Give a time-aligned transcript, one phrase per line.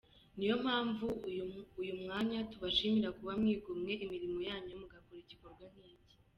[0.37, 1.05] Niyo mpamvu
[1.81, 6.15] uyu mwanya tubashimira kuba mwigomwe imirimo yanyu mugakora igikorwa nk’iki.